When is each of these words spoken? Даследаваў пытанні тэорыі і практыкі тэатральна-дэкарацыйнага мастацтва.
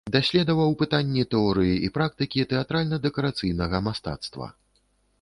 Даследаваў 0.13 0.71
пытанні 0.79 1.25
тэорыі 1.35 1.75
і 1.89 1.91
практыкі 1.99 2.49
тэатральна-дэкарацыйнага 2.55 3.87
мастацтва. 3.91 4.53